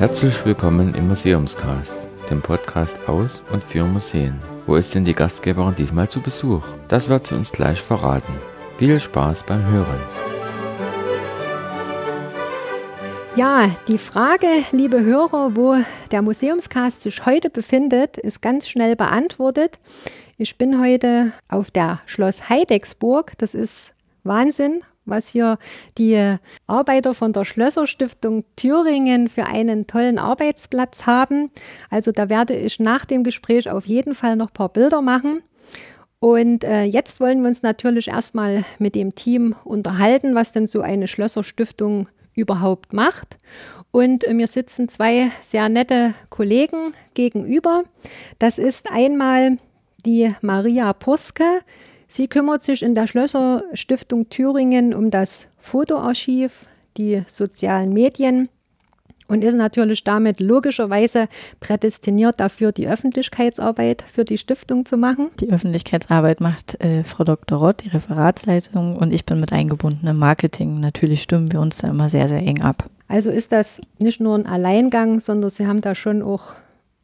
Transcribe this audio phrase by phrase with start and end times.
[0.00, 4.40] Herzlich willkommen im Museumscast, dem Podcast aus und für Museen.
[4.66, 6.66] Wo ist denn die Gastgeberin diesmal zu Besuch?
[6.88, 8.32] Das wird sie uns gleich verraten.
[8.78, 10.00] Viel Spaß beim Hören.
[13.36, 15.76] Ja, die Frage, liebe Hörer, wo
[16.10, 19.78] der Museumscast sich heute befindet, ist ganz schnell beantwortet.
[20.38, 23.32] Ich bin heute auf der Schloss Heidecksburg.
[23.36, 23.92] Das ist
[24.24, 24.80] Wahnsinn,
[25.10, 25.58] was hier
[25.98, 26.36] die
[26.66, 31.50] Arbeiter von der Schlösserstiftung Thüringen für einen tollen Arbeitsplatz haben.
[31.90, 35.42] Also da werde ich nach dem Gespräch auf jeden Fall noch ein paar Bilder machen.
[36.20, 40.82] Und äh, jetzt wollen wir uns natürlich erstmal mit dem Team unterhalten, was denn so
[40.82, 43.38] eine Schlösserstiftung überhaupt macht.
[43.90, 47.84] Und äh, mir sitzen zwei sehr nette Kollegen gegenüber.
[48.38, 49.56] Das ist einmal
[50.04, 51.44] die Maria Puske.
[52.12, 58.48] Sie kümmert sich in der Schlösserstiftung Thüringen um das Fotoarchiv, die sozialen Medien
[59.28, 61.28] und ist natürlich damit logischerweise
[61.60, 65.28] prädestiniert dafür, die Öffentlichkeitsarbeit für die Stiftung zu machen.
[65.38, 67.60] Die Öffentlichkeitsarbeit macht äh, Frau Dr.
[67.60, 70.80] Rott, die Referatsleitung, und ich bin mit eingebunden im Marketing.
[70.80, 72.86] Natürlich stimmen wir uns da immer sehr, sehr eng ab.
[73.06, 76.42] Also ist das nicht nur ein Alleingang, sondern Sie haben da schon auch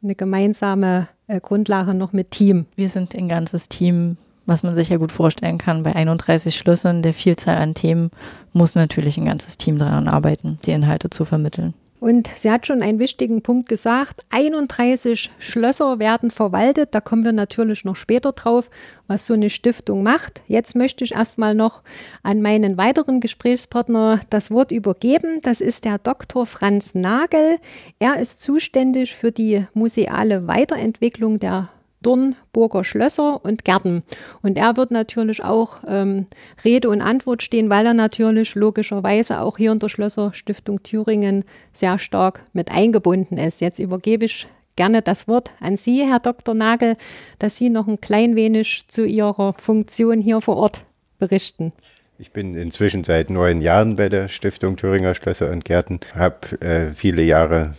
[0.03, 2.65] eine gemeinsame äh, Grundlage noch mit Team.
[2.75, 4.17] Wir sind ein ganzes Team,
[4.47, 5.83] was man sich ja gut vorstellen kann.
[5.83, 8.09] Bei 31 Schlössern, der Vielzahl an Themen,
[8.53, 11.75] muss natürlich ein ganzes Team daran arbeiten, die Inhalte zu vermitteln.
[11.99, 14.21] Und sie hat schon einen wichtigen Punkt gesagt.
[14.29, 16.89] 31 Schlösser werden verwaltet.
[16.93, 18.69] Da kommen wir natürlich noch später drauf,
[19.07, 20.41] was so eine Stiftung macht.
[20.47, 21.81] Jetzt möchte ich erstmal noch
[22.21, 25.41] an meinen weiteren Gesprächspartner das Wort übergeben.
[25.41, 26.45] Das ist der Dr.
[26.45, 27.57] Franz Nagel.
[27.97, 31.69] Er ist zuständig für die museale Weiterentwicklung der
[32.07, 34.03] Dornburger Schlösser und Gärten.
[34.41, 36.27] Und er wird natürlich auch ähm,
[36.63, 41.99] Rede und Antwort stehen, weil er natürlich logischerweise auch hier in der Schlösserstiftung Thüringen sehr
[41.99, 43.59] stark mit eingebunden ist.
[43.59, 44.47] Jetzt übergebe ich
[44.77, 46.55] gerne das Wort an Sie, Herr Dr.
[46.55, 46.95] Nagel,
[47.39, 50.85] dass Sie noch ein klein wenig zu Ihrer Funktion hier vor Ort
[51.19, 51.73] berichten.
[52.19, 56.93] Ich bin inzwischen seit neun Jahren bei der Stiftung Thüringer Schlösser und Gärten, habe äh,
[56.93, 57.73] viele Jahre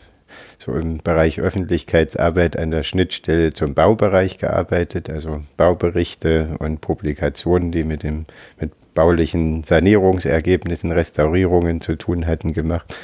[0.59, 7.85] so im Bereich Öffentlichkeitsarbeit an der Schnittstelle zum Baubereich gearbeitet, also Bauberichte und Publikationen, die
[7.85, 8.25] mit dem
[8.59, 12.97] mit baulichen Sanierungsergebnissen, Restaurierungen zu tun hatten, gemacht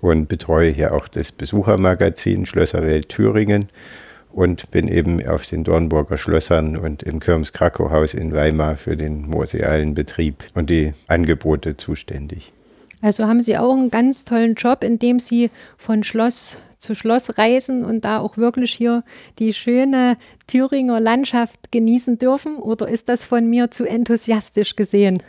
[0.00, 3.66] und betreue hier auch das Besuchermagazin Schlösserwelt Thüringen
[4.32, 9.94] und bin eben auf den Dornburger Schlössern und im Kirms-Krakow-Haus in Weimar für den musealen
[9.94, 12.52] Betrieb und die Angebote zuständig.
[13.02, 17.38] Also haben Sie auch einen ganz tollen Job, in dem Sie von Schloss zu Schloss
[17.38, 19.04] reisen und da auch wirklich hier
[19.38, 22.56] die schöne Thüringer Landschaft genießen dürfen?
[22.56, 25.22] Oder ist das von mir zu enthusiastisch gesehen?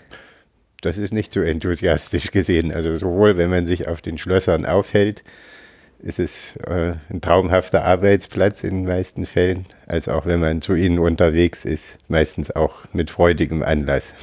[0.82, 2.74] Das ist nicht zu enthusiastisch gesehen.
[2.74, 5.24] Also sowohl wenn man sich auf den Schlössern aufhält,
[6.00, 10.74] ist es äh, ein traumhafter Arbeitsplatz in den meisten Fällen, als auch wenn man zu
[10.74, 14.14] ihnen unterwegs ist, meistens auch mit freudigem Anlass.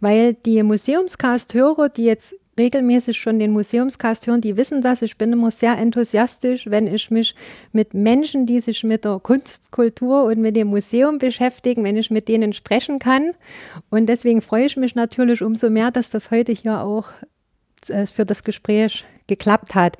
[0.00, 5.02] Weil die Museumscast-Hörer, die jetzt regelmäßig schon den Museumscast hören, die wissen das.
[5.02, 7.34] Ich bin immer sehr enthusiastisch, wenn ich mich
[7.72, 12.10] mit Menschen, die sich mit der Kunst, Kultur und mit dem Museum beschäftigen, wenn ich
[12.10, 13.32] mit denen sprechen kann.
[13.90, 17.08] Und deswegen freue ich mich natürlich umso mehr, dass das heute hier auch
[17.88, 19.96] äh, für das Gespräch geklappt hat.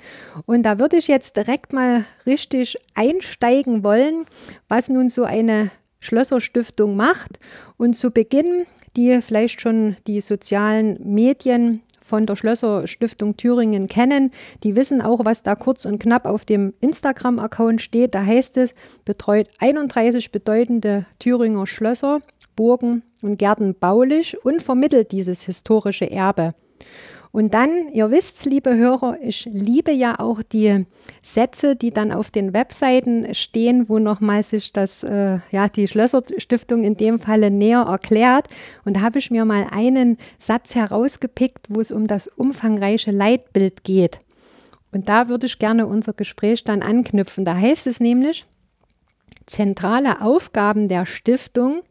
[0.47, 4.27] Und da würde ich jetzt direkt mal richtig einsteigen wollen,
[4.69, 7.39] was nun so eine Schlösserstiftung macht.
[7.79, 8.67] Und zu Beginn
[8.97, 14.31] die vielleicht schon die sozialen Medien von der Schlösser-Stiftung Thüringen kennen,
[14.63, 18.15] die wissen auch, was da kurz und knapp auf dem Instagram-Account steht.
[18.15, 22.21] Da heißt es, betreut 31 bedeutende Thüringer Schlösser,
[22.55, 26.55] Burgen und Gärten baulich und vermittelt dieses historische Erbe.
[27.35, 30.87] Und dann, ihr wisst, liebe Hörer, ich liebe ja auch die
[31.21, 36.85] Sätze, die dann auf den Webseiten stehen, wo nochmal sich das, äh, ja, die Schlösserstiftung
[36.85, 38.47] in dem Falle näher erklärt.
[38.85, 43.83] Und da habe ich mir mal einen Satz herausgepickt, wo es um das umfangreiche Leitbild
[43.83, 44.21] geht.
[44.93, 47.45] Und da würde ich gerne unser Gespräch dann anknüpfen.
[47.45, 48.47] Da heißt es nämlich,
[49.47, 51.83] zentrale Aufgaben der Stiftung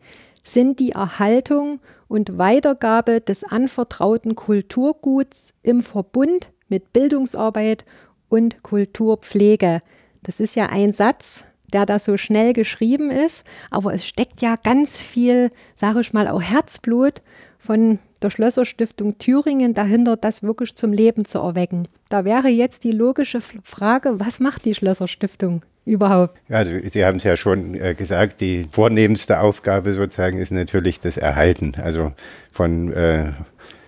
[0.42, 7.86] sind die Erhaltung und Weitergabe des anvertrauten Kulturguts im Verbund mit Bildungsarbeit
[8.30, 9.82] und Kulturpflege.
[10.24, 14.56] Das ist ja ein Satz, der da so schnell geschrieben ist, aber es steckt ja
[14.56, 17.22] ganz viel, sage ich mal, auch Herzblut
[17.58, 21.88] von der Schlösserstiftung Thüringen dahinter, das wirklich zum Leben zu erwecken.
[22.10, 25.64] Da wäre jetzt die logische Frage, was macht die Schlösserstiftung?
[25.86, 26.38] Überhaupt?
[26.50, 31.18] Also Sie haben es ja schon äh, gesagt, die vornehmste Aufgabe sozusagen ist natürlich das
[31.18, 31.74] Erhalten.
[31.82, 32.14] Also
[32.52, 33.32] von äh,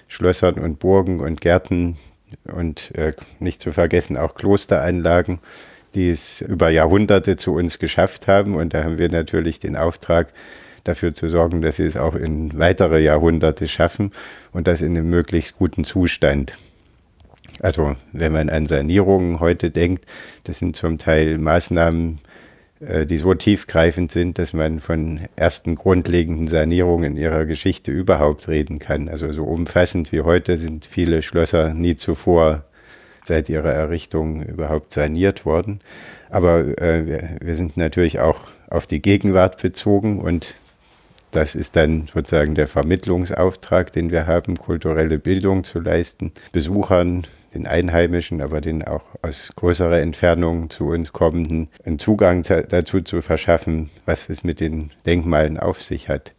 [0.08, 1.98] Schlössern und Burgen und Gärten
[2.46, 5.40] und äh, nicht zu vergessen auch Klosteranlagen,
[5.94, 8.56] die es über Jahrhunderte zu uns geschafft haben.
[8.56, 10.34] Und da haben wir natürlich den Auftrag,
[10.86, 14.12] dafür zu sorgen, dass sie es auch in weitere Jahrhunderte schaffen
[14.54, 16.54] und das in einem möglichst guten Zustand.
[17.62, 20.06] Also wenn man an Sanierungen heute denkt,
[20.44, 22.18] das sind zum Teil Maßnahmen,
[22.80, 28.48] äh, die so tiefgreifend sind, dass man von ersten grundlegenden Sanierungen in ihrer Geschichte überhaupt
[28.48, 29.08] reden kann.
[29.08, 32.64] Also so umfassend wie heute sind viele Schlösser nie zuvor
[33.24, 35.80] seit ihrer Errichtung überhaupt saniert worden.
[36.30, 40.56] Aber äh, wir, wir sind natürlich auch auf die Gegenwart bezogen und
[41.32, 47.66] das ist dann sozusagen der Vermittlungsauftrag, den wir haben, kulturelle Bildung zu leisten, Besuchern den
[47.66, 53.90] Einheimischen, aber den auch aus größerer Entfernung zu uns kommenden, einen Zugang dazu zu verschaffen,
[54.06, 56.34] was es mit den Denkmalen auf sich hat.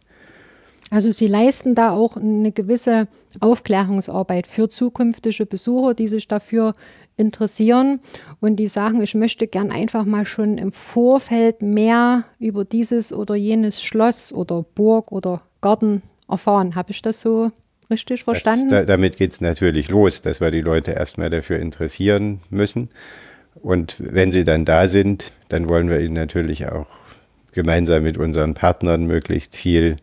[0.89, 3.07] Also Sie leisten da auch eine gewisse
[3.41, 6.75] Aufklärungsarbeit für zukünftige Besucher, die sich dafür
[7.17, 7.99] interessieren
[8.39, 13.35] und die sagen, ich möchte gern einfach mal schon im Vorfeld mehr über dieses oder
[13.35, 16.75] jenes Schloss oder Burg oder Garten erfahren.
[16.75, 17.51] Habe ich das so
[17.89, 18.69] richtig verstanden?
[18.69, 22.89] Das, da, damit geht es natürlich los, dass wir die Leute erstmal dafür interessieren müssen.
[23.55, 26.87] Und wenn sie dann da sind, dann wollen wir ihnen natürlich auch
[27.53, 29.95] gemeinsam mit unseren Partnern möglichst viel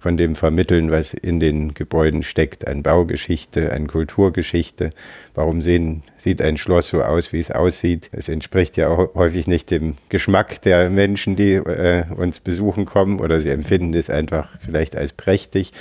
[0.00, 4.90] von dem vermitteln, was in den Gebäuden steckt, an Baugeschichte, an Kulturgeschichte.
[5.34, 8.08] Warum sehen, sieht ein Schloss so aus, wie es aussieht?
[8.12, 13.20] Es entspricht ja auch häufig nicht dem Geschmack der Menschen, die äh, uns besuchen kommen,
[13.20, 15.72] oder sie empfinden es einfach vielleicht als prächtig.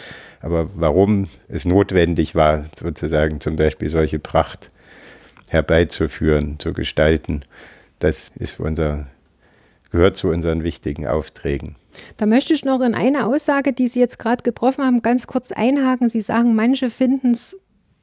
[0.41, 4.69] Aber warum es notwendig war, sozusagen zum Beispiel solche Pracht
[5.49, 7.43] herbeizuführen, zu gestalten,
[7.99, 9.07] das ist unser,
[9.91, 11.75] gehört zu unseren wichtigen Aufträgen.
[12.17, 15.51] Da möchte ich noch in eine Aussage, die Sie jetzt gerade getroffen haben, ganz kurz
[15.51, 16.09] einhaken.
[16.09, 17.57] Sie sagen, manche finden es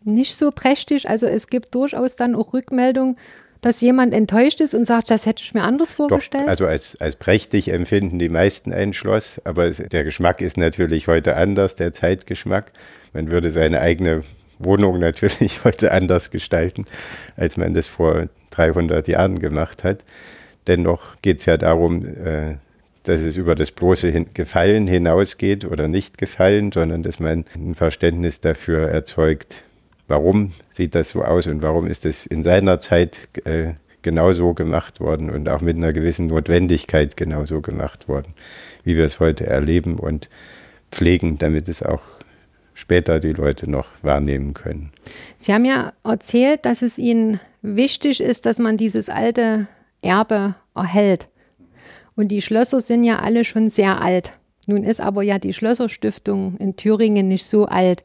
[0.05, 1.09] nicht so prächtig.
[1.09, 3.17] Also es gibt durchaus dann auch Rückmeldungen,
[3.61, 6.45] dass jemand enttäuscht ist und sagt, das hätte ich mir anders vorgestellt?
[6.45, 10.57] Doch, also als, als prächtig empfinden die meisten ein Schloss, aber es, der Geschmack ist
[10.57, 12.73] natürlich heute anders, der Zeitgeschmack.
[13.13, 14.23] Man würde seine eigene
[14.59, 16.87] Wohnung natürlich heute anders gestalten,
[17.37, 20.05] als man das vor 300 Jahren gemacht hat.
[20.67, 22.57] Dennoch geht es ja darum, äh,
[23.05, 28.41] dass es über das bloße Gefallen hinausgeht oder nicht Gefallen, sondern dass man ein Verständnis
[28.41, 29.63] dafür erzeugt,
[30.09, 35.01] warum sieht das so aus und warum ist es in seiner Zeit äh, genauso gemacht
[35.01, 38.35] worden und auch mit einer gewissen Notwendigkeit genauso gemacht worden,
[38.85, 40.29] wie wir es heute erleben und
[40.93, 42.03] pflegen, damit es auch
[42.75, 44.93] später die Leute noch wahrnehmen können.
[45.39, 49.67] Sie haben ja erzählt, dass es Ihnen wichtig ist, dass man dieses alte
[50.03, 51.29] Erbe erhält.
[52.15, 54.33] Und die Schlösser sind ja alle schon sehr alt.
[54.67, 58.05] Nun ist aber ja die Schlösserstiftung in Thüringen nicht so alt.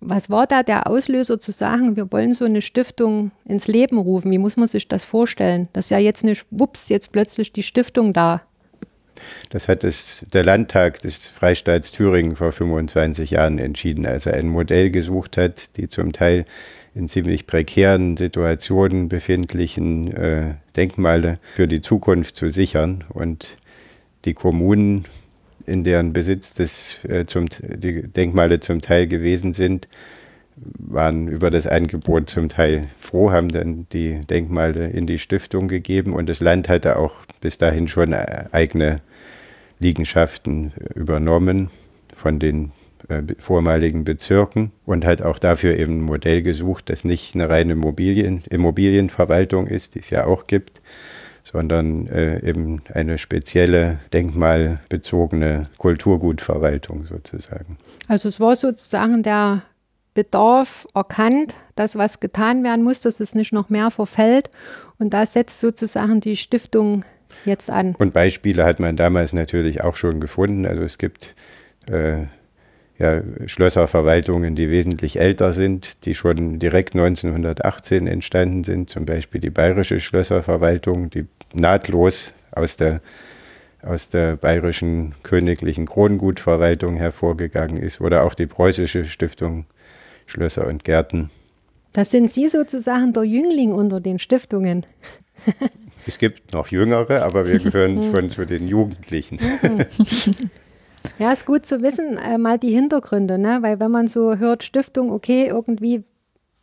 [0.00, 4.30] Was war da der Auslöser zu sagen, wir wollen so eine Stiftung ins Leben rufen?
[4.30, 5.68] Wie muss man sich das vorstellen?
[5.72, 8.42] Das ist ja jetzt nicht, wups, jetzt plötzlich die Stiftung da.
[9.50, 14.48] Das hat es, der Landtag des Freistaats Thüringen vor 25 Jahren entschieden, als er ein
[14.48, 16.44] Modell gesucht hat, die zum Teil
[16.94, 23.04] in ziemlich prekären Situationen befindlichen äh, Denkmale für die Zukunft zu sichern.
[23.08, 23.56] Und
[24.24, 25.04] die Kommunen
[25.68, 29.88] in deren Besitz das, äh, zum, die Denkmale zum Teil gewesen sind,
[30.56, 36.14] waren über das Angebot zum Teil froh, haben dann die Denkmale in die Stiftung gegeben
[36.14, 39.00] und das Land hatte auch bis dahin schon äh, eigene
[39.78, 41.70] Liegenschaften übernommen
[42.16, 42.72] von den
[43.08, 47.74] äh, vormaligen Bezirken und hat auch dafür eben ein Modell gesucht, das nicht eine reine
[47.74, 50.80] Immobilien, Immobilienverwaltung ist, die es ja auch gibt,
[51.50, 57.78] sondern äh, eben eine spezielle denkmalbezogene Kulturgutverwaltung sozusagen.
[58.06, 59.62] Also es war sozusagen der
[60.12, 64.50] Bedarf erkannt, dass was getan werden muss, dass es nicht noch mehr verfällt.
[64.98, 67.04] Und da setzt sozusagen die Stiftung
[67.44, 67.94] jetzt an.
[67.98, 70.66] Und Beispiele hat man damals natürlich auch schon gefunden.
[70.66, 71.34] Also es gibt
[71.86, 72.24] äh,
[72.98, 79.50] ja, Schlösserverwaltungen, die wesentlich älter sind, die schon direkt 1918 entstanden sind, zum Beispiel die
[79.50, 83.00] Bayerische Schlösserverwaltung, die nahtlos aus der,
[83.82, 89.66] aus der Bayerischen Königlichen Krongutverwaltung hervorgegangen ist, oder auch die Preußische Stiftung
[90.26, 91.30] Schlösser und Gärten.
[91.92, 94.84] Das sind Sie sozusagen der Jüngling unter den Stiftungen.
[96.06, 99.38] es gibt noch Jüngere, aber wir gehören schon zu den Jugendlichen.
[101.18, 103.58] Ja, ist gut zu wissen, äh, mal die Hintergründe, ne?
[103.60, 106.04] weil wenn man so hört, Stiftung, okay, irgendwie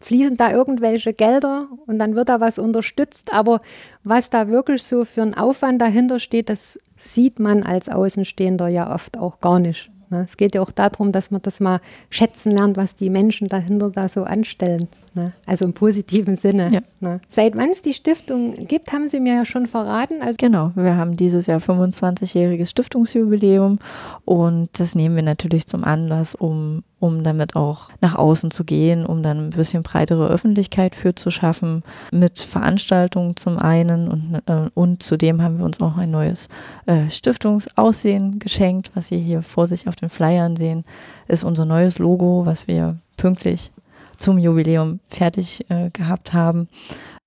[0.01, 3.61] fließen da irgendwelche Gelder und dann wird da was unterstützt, aber
[4.03, 8.93] was da wirklich so für ein Aufwand dahinter steht, das sieht man als Außenstehender ja
[8.93, 9.89] oft auch gar nicht.
[10.09, 10.23] Ne?
[10.25, 13.89] Es geht ja auch darum, dass man das mal schätzen lernt, was die Menschen dahinter
[13.89, 14.87] da so anstellen.
[15.15, 15.31] Ne?
[15.45, 16.69] Also im positiven Sinne.
[16.73, 16.81] Ja.
[16.99, 17.21] Ne?
[17.29, 20.21] Seit wann es die Stiftung gibt, haben Sie mir ja schon verraten.
[20.21, 23.79] Also Genau, wir haben dieses Jahr 25-jähriges Stiftungsjubiläum
[24.25, 29.05] und das nehmen wir natürlich zum Anlass, um, um damit auch nach außen zu gehen,
[29.05, 34.69] um dann ein bisschen breitere Öffentlichkeit für zu schaffen, mit Veranstaltungen zum einen und, äh,
[34.73, 36.49] und zudem haben wir uns auch ein neues
[36.87, 40.83] äh, Stiftungsaussehen geschenkt, was Sie hier vor sich auf den Flyern sehen,
[41.29, 43.71] ist unser neues Logo, was wir pünktlich
[44.17, 46.67] zum Jubiläum fertig äh, gehabt haben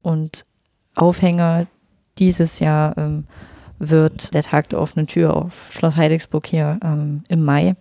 [0.03, 0.45] und
[0.95, 1.67] Aufhänger
[2.19, 3.25] dieses Jahr ähm,
[3.81, 7.77] wird der Tag der offenen Tür auf Schloss Heidigsburg hier ähm, im Mai,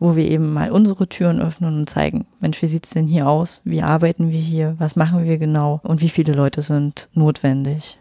[0.00, 3.28] wo wir eben mal unsere Türen öffnen und zeigen, Mensch, wie sieht es denn hier
[3.28, 3.60] aus?
[3.62, 4.74] Wie arbeiten wir hier?
[4.78, 5.80] Was machen wir genau?
[5.84, 7.98] Und wie viele Leute sind notwendig?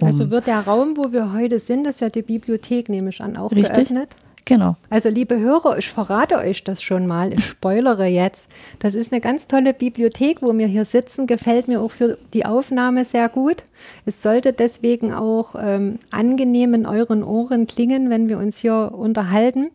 [0.00, 3.08] um- Also wird der Raum, wo wir heute sind, das ist ja die Bibliothek, nehme
[3.08, 3.88] ich an, auch Richtig.
[3.88, 4.14] geöffnet.
[4.44, 4.76] Genau.
[4.90, 8.48] Also liebe Hörer, ich verrate euch das schon mal, ich spoilere jetzt.
[8.78, 12.46] Das ist eine ganz tolle Bibliothek, wo wir hier sitzen, gefällt mir auch für die
[12.46, 13.62] Aufnahme sehr gut.
[14.06, 19.70] Es sollte deswegen auch ähm, angenehm in euren Ohren klingen, wenn wir uns hier unterhalten.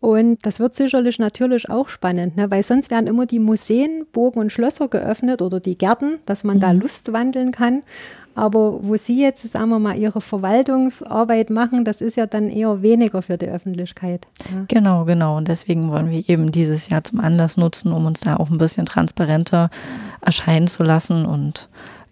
[0.00, 2.50] Und das wird sicherlich natürlich auch spannend, ne?
[2.50, 6.60] weil sonst werden immer die Museen, Burgen und Schlösser geöffnet oder die Gärten, dass man
[6.60, 7.82] da Lust wandeln kann.
[8.36, 12.82] Aber wo Sie jetzt, sagen wir mal, Ihre Verwaltungsarbeit machen, das ist ja dann eher
[12.82, 14.26] weniger für die Öffentlichkeit.
[14.50, 14.64] Ja.
[14.68, 15.38] Genau, genau.
[15.38, 18.58] Und deswegen wollen wir eben dieses Jahr zum Anlass nutzen, um uns da auch ein
[18.58, 19.70] bisschen transparenter
[20.20, 21.70] erscheinen zu lassen und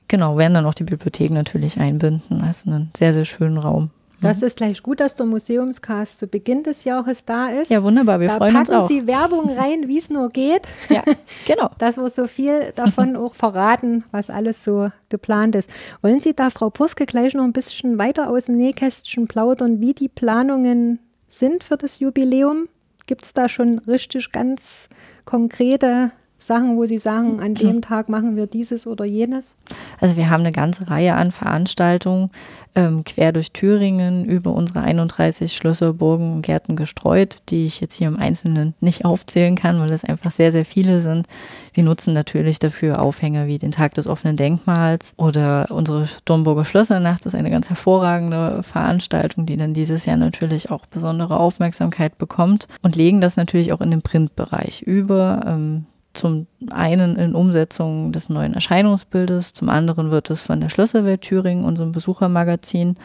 [0.09, 2.41] genau, werden dann auch die Bibliothek natürlich einbinden.
[2.41, 3.91] Also einen sehr, sehr schönen Raum.
[4.25, 7.71] Das ist gleich gut, dass der Museumscast zu Beginn des Jahres da ist.
[7.71, 8.21] Ja, wunderbar.
[8.21, 8.89] Wir da freuen uns packen auch.
[8.89, 11.03] Sie Werbung rein, wie es nur geht, Ja,
[11.47, 11.71] genau.
[11.79, 15.71] dass wir so viel davon auch verraten, was alles so geplant ist.
[16.03, 19.95] Wollen Sie da, Frau Purske, gleich noch ein bisschen weiter aus dem Nähkästchen plaudern, wie
[19.95, 22.69] die Planungen sind für das Jubiläum?
[23.07, 24.89] Gibt es da schon richtig ganz
[25.25, 26.13] konkrete
[26.47, 29.55] Sachen, wo Sie sagen, an dem Tag machen wir dieses oder jenes?
[30.01, 32.31] Also wir haben eine ganze Reihe an Veranstaltungen
[32.75, 37.95] ähm, quer durch Thüringen über unsere 31 Schlösser, Burgen und Gärten gestreut, die ich jetzt
[37.95, 41.27] hier im Einzelnen nicht aufzählen kann, weil es einfach sehr, sehr viele sind.
[41.73, 47.27] Wir nutzen natürlich dafür Aufhänger wie den Tag des offenen Denkmals oder unsere Dornburger Schlössernacht
[47.27, 52.97] ist eine ganz hervorragende Veranstaltung, die dann dieses Jahr natürlich auch besondere Aufmerksamkeit bekommt und
[52.97, 55.45] legen das natürlich auch in den Printbereich über.
[55.47, 61.23] Ähm, zum einen in Umsetzung des neuen Erscheinungsbildes, zum anderen wird es von der Schlösserwelt
[61.23, 62.97] Thüringen, unserem Besuchermagazin,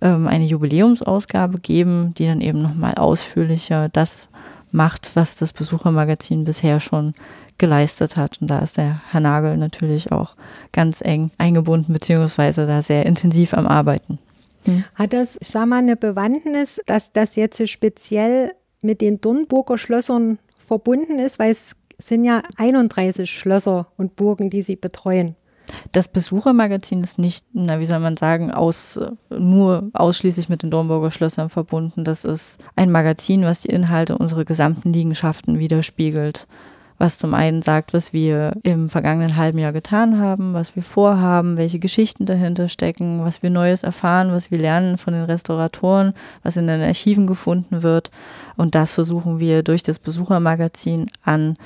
[0.00, 4.28] ähm, eine Jubiläumsausgabe geben, die dann eben nochmal ausführlicher das
[4.72, 7.14] macht, was das Besuchermagazin bisher schon
[7.58, 8.38] geleistet hat.
[8.40, 10.36] Und da ist der Herr Nagel natürlich auch
[10.72, 14.18] ganz eng eingebunden, beziehungsweise da sehr intensiv am Arbeiten.
[14.94, 19.78] Hat das, ich sag mal, eine Bewandtnis, dass das jetzt so speziell mit den Dornburger
[19.78, 25.36] Schlössern verbunden ist, weil es sind ja 31 Schlösser und Burgen, die Sie betreuen.
[25.92, 29.00] Das Besuchermagazin ist nicht, na, wie soll man sagen, aus,
[29.30, 32.04] nur ausschließlich mit den Dornburger Schlössern verbunden.
[32.04, 36.46] Das ist ein Magazin, was die Inhalte unserer gesamten Liegenschaften widerspiegelt.
[36.98, 41.58] Was zum einen sagt, was wir im vergangenen halben Jahr getan haben, was wir vorhaben,
[41.58, 46.56] welche Geschichten dahinter stecken, was wir Neues erfahren, was wir lernen von den Restauratoren, was
[46.56, 48.10] in den Archiven gefunden wird.
[48.56, 51.58] Und das versuchen wir durch das Besuchermagazin an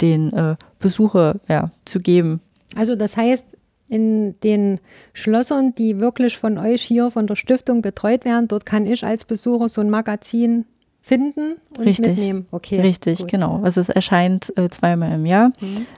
[0.00, 2.40] den äh, Besucher ja, zu geben.
[2.76, 3.46] Also das heißt,
[3.88, 4.80] in den
[5.14, 9.24] Schlössern, die wirklich von euch hier von der Stiftung betreut werden, dort kann ich als
[9.24, 10.66] Besucher so ein Magazin
[11.08, 12.18] finden und Richtig.
[12.18, 12.46] mitnehmen.
[12.50, 13.30] Okay, Richtig, gut.
[13.30, 13.60] genau.
[13.62, 15.52] Also es erscheint äh, zweimal im Jahr,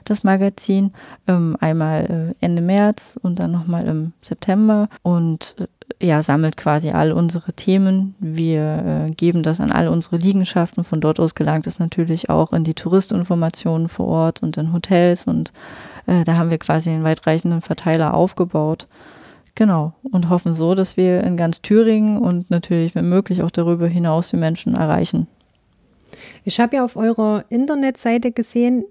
[0.05, 0.93] das Magazin.
[1.27, 4.87] Ähm, einmal äh, Ende März und dann nochmal im September.
[5.03, 8.15] Und äh, ja, sammelt quasi all unsere Themen.
[8.19, 10.85] Wir äh, geben das an all unsere Liegenschaften.
[10.85, 15.25] Von dort aus gelangt es natürlich auch in die Touristinformationen vor Ort und in Hotels.
[15.25, 15.51] Und
[16.05, 18.87] äh, da haben wir quasi einen weitreichenden Verteiler aufgebaut.
[19.55, 19.93] Genau.
[20.03, 24.29] Und hoffen so, dass wir in ganz Thüringen und natürlich, wenn möglich, auch darüber hinaus
[24.29, 25.27] die Menschen erreichen.
[26.43, 28.85] Ich habe ja auf eurer Internetseite gesehen,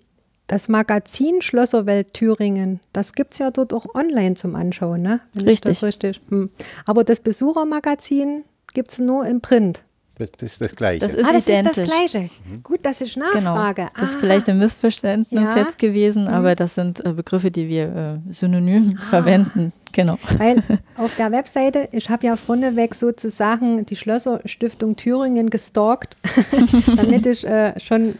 [0.46, 5.20] das Magazin Schlösserwelt Thüringen, das gibt es ja dort auch online zum Anschauen, ne?
[5.32, 6.20] Wenn ich Das richtig.
[6.28, 6.50] Hm.
[6.86, 9.82] Aber das Besuchermagazin gibt es nur im Print.
[10.20, 11.00] Das ist das Gleiche.
[11.00, 11.76] Das ist ah, das identisch.
[11.78, 12.30] ist das Gleiche.
[12.62, 13.32] Gut, dass ich Genau.
[13.32, 13.88] nachfrage.
[13.98, 14.18] Das ist Ah.
[14.20, 15.62] vielleicht ein Missverständnis Ja.
[15.62, 19.00] jetzt gewesen, aber das sind äh, Begriffe, die wir äh, synonym Ah.
[19.10, 19.72] verwenden.
[19.92, 20.18] Genau.
[20.38, 20.62] Weil
[20.96, 26.16] auf der Webseite, ich habe ja vorneweg sozusagen die Schlösserstiftung Thüringen gestalkt,
[26.96, 28.14] damit ich äh, schon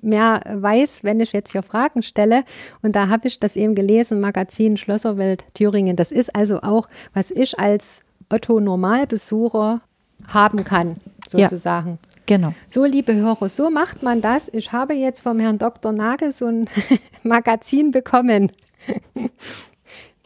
[0.00, 2.44] mehr weiß, wenn ich jetzt hier Fragen stelle.
[2.80, 5.96] Und da habe ich das eben gelesen, Magazin Schlösserwelt Thüringen.
[5.96, 9.80] Das ist also auch, was ich als Otto Normalbesucher
[10.28, 10.96] haben kann,
[11.32, 11.48] Ja.
[11.48, 11.98] sozusagen.
[12.26, 12.54] Genau.
[12.68, 14.48] So, liebe Hörer, so macht man das.
[14.52, 15.92] Ich habe jetzt vom Herrn Dr.
[15.92, 16.68] Nagel so ein
[17.22, 18.52] Magazin bekommen.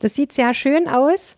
[0.01, 1.37] Das sieht sehr schön aus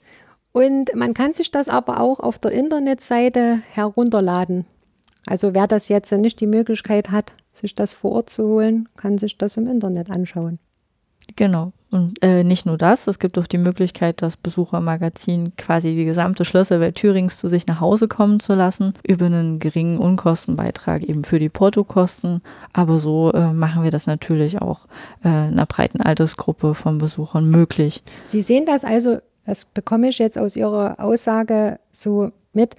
[0.53, 4.67] und man kann sich das aber auch auf der Internetseite herunterladen.
[5.27, 9.19] Also wer das jetzt nicht die Möglichkeit hat, sich das vor Ort zu holen, kann
[9.19, 10.59] sich das im Internet anschauen.
[11.37, 11.73] Genau.
[11.91, 16.47] Und äh, nicht nur das, es gibt auch die Möglichkeit, das Besuchermagazin quasi die gesamte
[16.47, 21.39] Schlösserwelt Thürings zu sich nach Hause kommen zu lassen, über einen geringen Unkostenbeitrag eben für
[21.39, 22.41] die Portokosten.
[22.73, 24.87] Aber so äh, machen wir das natürlich auch
[25.23, 28.03] äh, einer breiten Altersgruppe von Besuchern möglich.
[28.25, 32.75] Sie sehen das also, das bekomme ich jetzt aus Ihrer Aussage so mit,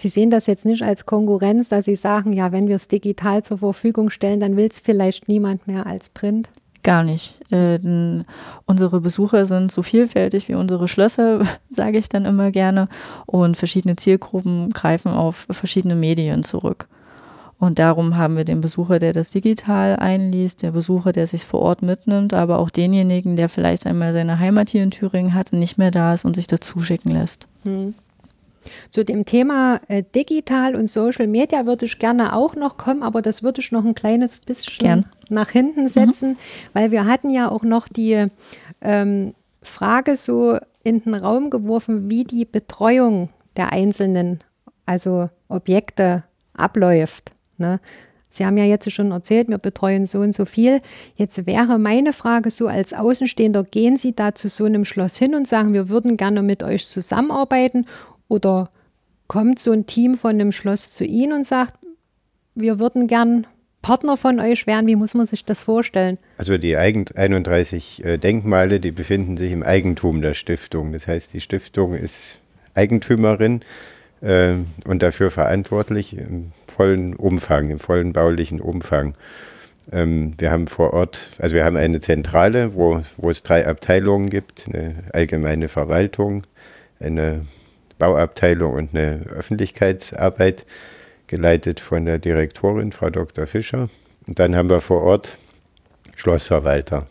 [0.00, 3.42] Sie sehen das jetzt nicht als Konkurrenz, dass Sie sagen, ja, wenn wir es digital
[3.44, 6.48] zur Verfügung stellen, dann will es vielleicht niemand mehr als Print.
[6.82, 7.40] Gar nicht.
[7.50, 7.78] Äh,
[8.66, 12.88] unsere Besucher sind so vielfältig wie unsere Schlösser, sage ich dann immer gerne.
[13.26, 16.88] Und verschiedene Zielgruppen greifen auf verschiedene Medien zurück.
[17.58, 21.60] Und darum haben wir den Besucher, der das digital einliest, der Besucher, der sich vor
[21.60, 25.58] Ort mitnimmt, aber auch denjenigen, der vielleicht einmal seine Heimat hier in Thüringen hat und
[25.58, 27.48] nicht mehr da ist und sich das zuschicken lässt.
[27.64, 27.94] Hm.
[28.90, 33.22] Zu dem Thema äh, digital und Social Media würde ich gerne auch noch kommen, aber
[33.22, 35.06] das würde ich noch ein kleines bisschen Gern.
[35.30, 35.88] Nach hinten mhm.
[35.88, 36.36] setzen, mhm.
[36.72, 38.26] weil wir hatten ja auch noch die
[38.80, 44.40] ähm, Frage so in den Raum geworfen, wie die Betreuung der einzelnen,
[44.86, 47.32] also Objekte abläuft.
[47.58, 47.80] Ne?
[48.30, 50.80] Sie haben ja jetzt schon erzählt, wir betreuen so und so viel.
[51.16, 55.34] Jetzt wäre meine Frage so als Außenstehender, gehen Sie da zu so einem Schloss hin
[55.34, 57.86] und sagen, wir würden gerne mit euch zusammenarbeiten
[58.28, 58.70] oder
[59.26, 61.74] kommt so ein Team von einem Schloss zu Ihnen und sagt,
[62.54, 63.46] wir würden gern
[63.88, 64.86] Partner von euch werden?
[64.86, 66.18] Wie muss man sich das vorstellen?
[66.36, 70.92] Also die 31 äh, Denkmale, die befinden sich im Eigentum der Stiftung.
[70.92, 72.38] Das heißt, die Stiftung ist
[72.74, 73.62] Eigentümerin
[74.20, 79.14] äh, und dafür verantwortlich im vollen Umfang, im vollen baulichen Umfang.
[79.90, 84.28] Ähm, wir haben vor Ort, also wir haben eine Zentrale, wo, wo es drei Abteilungen
[84.28, 86.46] gibt, eine allgemeine Verwaltung,
[87.00, 87.40] eine
[87.98, 90.66] Bauabteilung und eine Öffentlichkeitsarbeit,
[91.28, 93.46] geleitet von der Direktorin, Frau Dr.
[93.46, 93.88] Fischer.
[94.26, 95.38] Und dann haben wir vor Ort
[96.16, 97.06] Schlossverwalter.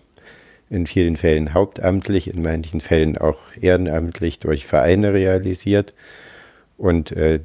[0.70, 5.94] In vielen Fällen hauptamtlich, in manchen Fällen auch ehrenamtlich durch Vereine realisiert.
[6.78, 7.40] Und äh,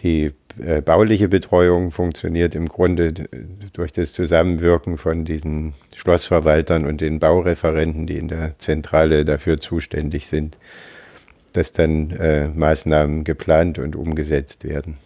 [0.00, 3.14] die äh, bauliche Betreuung funktioniert im Grunde
[3.72, 10.26] durch das Zusammenwirken von diesen Schlossverwaltern und den Baureferenten, die in der Zentrale dafür zuständig
[10.26, 10.58] sind
[11.54, 14.96] dass dann äh, Maßnahmen geplant und umgesetzt werden.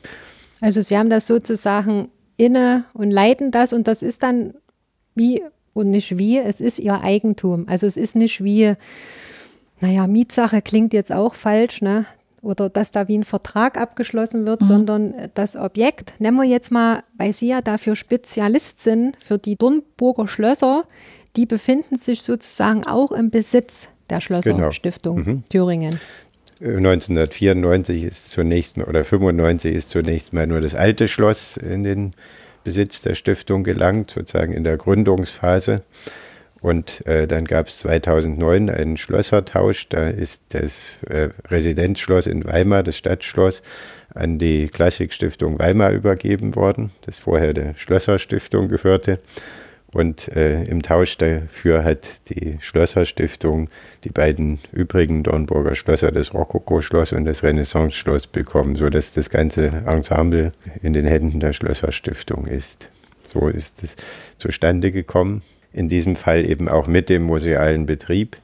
[0.60, 4.54] Also Sie haben das sozusagen inne und leiten das und das ist dann
[5.14, 5.42] wie
[5.72, 7.66] und nicht wie, es ist Ihr Eigentum.
[7.68, 8.74] Also es ist nicht wie,
[9.80, 12.06] naja, Mietsache klingt jetzt auch falsch, ne?
[12.40, 14.66] Oder dass da wie ein Vertrag abgeschlossen wird, mhm.
[14.66, 19.56] sondern das Objekt, nennen wir jetzt mal, weil Sie ja dafür Spezialist sind, für die
[19.56, 20.84] Dornburger Schlösser,
[21.36, 25.30] die befinden sich sozusagen auch im Besitz der Schlösserstiftung genau.
[25.30, 25.48] mhm.
[25.48, 26.00] Thüringen.
[26.60, 32.10] 1994 ist zunächst oder 95 ist zunächst mal nur das alte Schloss in den
[32.64, 35.82] Besitz der Stiftung gelangt, sozusagen in der Gründungsphase.
[36.60, 39.88] Und äh, dann gab es 2009 einen Schlössertausch.
[39.88, 43.62] Da ist das äh, Residenzschloss in Weimar, das Stadtschloss,
[44.12, 49.18] an die Klassikstiftung Weimar übergeben worden, das vorher der Schlösserstiftung gehörte.
[49.92, 53.70] Und äh, im Tausch dafür hat die Schlösserstiftung
[54.04, 60.52] die beiden übrigen Dornburger Schlösser, das Rokoko-Schloss und das Renaissance-Schloss bekommen, sodass das ganze Ensemble
[60.82, 62.88] in den Händen der Schlösserstiftung ist.
[63.26, 63.96] So ist es
[64.36, 65.42] zustande gekommen.
[65.72, 68.36] In diesem Fall eben auch mit dem musealen Betrieb,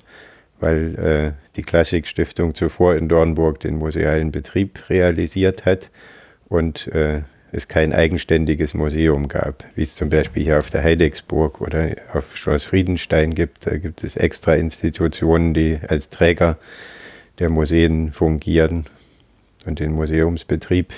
[0.61, 5.91] weil äh, die Klassikstiftung zuvor in Dornburg den musealen Betrieb realisiert hat
[6.49, 7.23] und äh,
[7.55, 12.37] es kein eigenständiges Museum gab, wie es zum Beispiel hier auf der Heidecksburg oder auf
[12.37, 13.67] Schloss Friedenstein gibt.
[13.67, 16.59] Da gibt es extra Institutionen, die als Träger
[17.39, 18.87] der Museen fungieren
[19.67, 20.93] und den Museumsbetrieb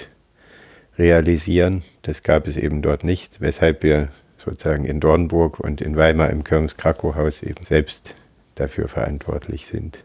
[0.98, 1.82] realisieren.
[2.02, 6.42] Das gab es eben dort nicht, weshalb wir sozusagen in Dornburg und in Weimar im
[6.42, 8.14] Kirmes-Krakow-Haus eben selbst
[8.54, 9.98] dafür verantwortlich sind.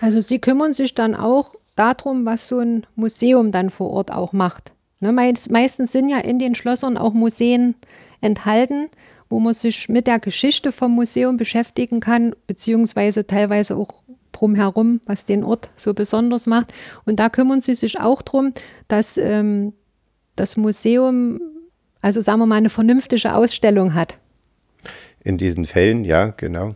[0.00, 4.32] Also Sie kümmern sich dann auch darum, was so ein Museum dann vor Ort auch
[4.32, 4.72] macht.
[5.00, 7.74] Ne, meistens sind ja in den Schlössern auch Museen
[8.22, 8.88] enthalten,
[9.28, 15.26] wo man sich mit der Geschichte vom Museum beschäftigen kann, beziehungsweise teilweise auch drumherum, was
[15.26, 16.72] den Ort so besonders macht.
[17.04, 18.52] Und da kümmern sie sich auch darum,
[18.88, 19.72] dass ähm,
[20.34, 21.40] das Museum,
[22.00, 24.18] also sagen wir mal, eine vernünftige Ausstellung hat.
[25.24, 26.70] In diesen Fällen, ja, genau.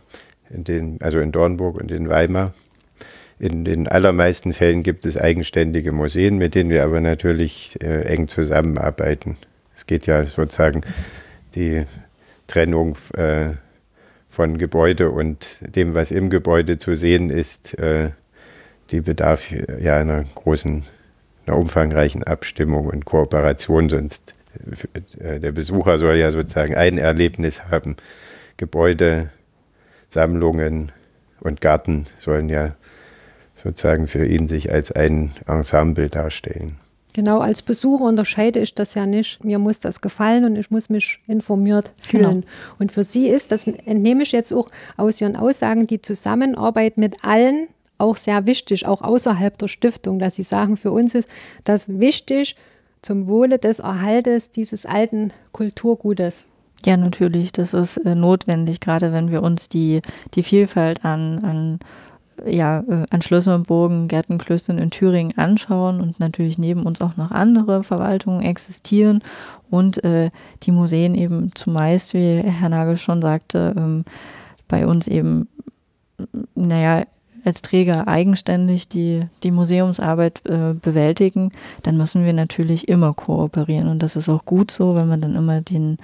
[0.49, 2.53] In den, also in Dornburg und in Weimar
[3.41, 8.27] in den allermeisten Fällen gibt es eigenständige Museen, mit denen wir aber natürlich äh, eng
[8.27, 9.35] zusammenarbeiten.
[9.75, 10.83] Es geht ja sozusagen
[11.55, 11.85] die
[12.45, 13.49] Trennung äh,
[14.29, 18.11] von Gebäude und dem, was im Gebäude zu sehen ist, äh,
[18.91, 20.83] die bedarf ja einer großen,
[21.47, 24.35] einer umfangreichen Abstimmung und Kooperation, sonst
[25.19, 27.95] äh, der Besucher soll ja sozusagen ein Erlebnis haben.
[28.57, 29.31] Gebäude,
[30.09, 30.91] Sammlungen
[31.39, 32.75] und Garten sollen ja
[33.61, 36.73] sozusagen für ihn sich als ein Ensemble darstellen.
[37.13, 39.43] Genau, als Besucher unterscheide ich das ja nicht.
[39.43, 42.41] Mir muss das gefallen und ich muss mich informiert fühlen.
[42.41, 42.47] Genau.
[42.79, 47.23] Und für Sie ist, das entnehme ich jetzt auch aus Ihren Aussagen, die Zusammenarbeit mit
[47.23, 51.27] allen auch sehr wichtig, auch außerhalb der Stiftung, dass Sie sagen, für uns ist
[51.65, 52.55] das wichtig
[53.01, 56.45] zum Wohle des Erhaltes dieses alten Kulturgutes.
[56.85, 60.01] Ja, natürlich, das ist äh, notwendig, gerade wenn wir uns die,
[60.33, 61.79] die Vielfalt an, an
[62.45, 67.83] ja, äh, an Gärten, Klöstern in Thüringen anschauen und natürlich neben uns auch noch andere
[67.83, 69.21] Verwaltungen existieren
[69.69, 70.31] und äh,
[70.63, 74.05] die Museen eben zumeist, wie Herr Nagel schon sagte, ähm,
[74.67, 75.47] bei uns eben,
[76.55, 77.03] naja,
[77.43, 81.51] als Träger eigenständig die, die Museumsarbeit äh, bewältigen,
[81.83, 83.87] dann müssen wir natürlich immer kooperieren.
[83.87, 85.97] Und das ist auch gut so, wenn man dann immer den,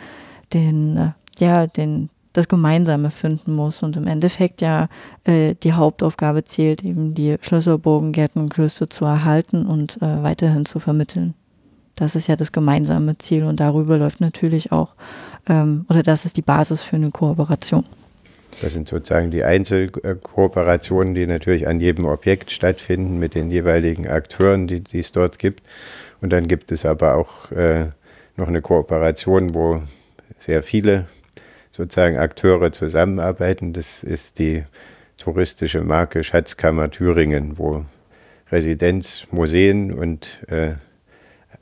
[0.54, 3.82] den, äh, ja, den, das Gemeinsame finden muss.
[3.82, 4.90] Und im Endeffekt ja
[5.24, 10.66] äh, die Hauptaufgabe zählt, eben die Schlösser, Burgen, Gärten, Klöster zu erhalten und äh, weiterhin
[10.66, 11.34] zu vermitteln.
[11.96, 14.94] Das ist ja das gemeinsame Ziel und darüber läuft natürlich auch,
[15.50, 17.84] ähm, oder das ist die Basis für eine Kooperation.
[18.62, 24.68] Das sind sozusagen die Einzelkooperationen, die natürlich an jedem Objekt stattfinden mit den jeweiligen Akteuren,
[24.68, 25.64] die, die es dort gibt.
[26.22, 27.88] Und dann gibt es aber auch äh,
[28.36, 29.82] noch eine Kooperation, wo
[30.38, 31.06] sehr viele
[31.78, 33.72] sozusagen Akteure zusammenarbeiten.
[33.72, 34.64] Das ist die
[35.18, 37.86] touristische Marke Schatzkammer Thüringen, wo
[38.52, 40.74] Residenzmuseen und äh,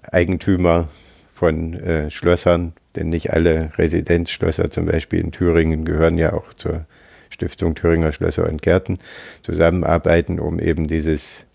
[0.10, 0.88] Eigentümer
[1.34, 6.86] von äh, Schlössern denn nicht alle Residenzschlösser zum Beispiel in Thüringen gehören ja auch zur
[7.30, 8.98] Stiftung Thüringer Schlösser und Gärten,
[9.42, 11.46] zusammenarbeiten, um eben dieses,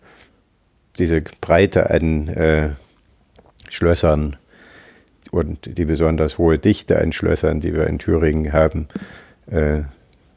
[0.99, 2.71] diese Breite an äh,
[3.71, 4.37] Schlössern
[5.31, 8.89] und die besonders hohe Dichte an Schlössern, die wir in Thüringen haben,
[9.51, 9.83] äh,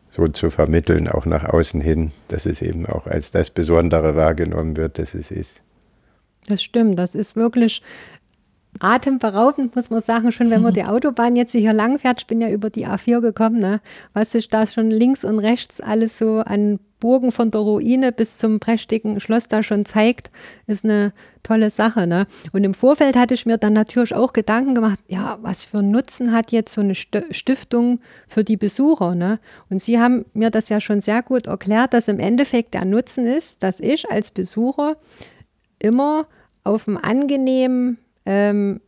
[0.09, 4.77] so zu vermitteln, auch nach außen hin, dass es eben auch als das Besondere wahrgenommen
[4.77, 5.61] wird, dass es ist.
[6.47, 7.81] Das stimmt, das ist wirklich
[8.79, 12.21] atemberaubend, muss man sagen, schon wenn man die Autobahn jetzt hier lang fährt.
[12.21, 13.81] Ich bin ja über die A4 gekommen, ne?
[14.13, 18.37] was sich da schon links und rechts alles so an Burgen von der Ruine bis
[18.37, 20.31] zum prächtigen Schloss da schon zeigt,
[20.67, 21.11] ist eine
[21.43, 22.07] tolle Sache.
[22.07, 22.27] Ne?
[22.53, 25.91] Und im Vorfeld hatte ich mir dann natürlich auch Gedanken gemacht, ja, was für einen
[25.91, 29.15] Nutzen hat jetzt so eine Stiftung für die Besucher?
[29.15, 29.39] Ne?
[29.69, 33.27] Und Sie haben mir das ja schon sehr gut erklärt, dass im Endeffekt der Nutzen
[33.27, 34.95] ist, dass ich als Besucher
[35.79, 36.25] immer
[36.63, 38.81] auf einem angenehmen ähm,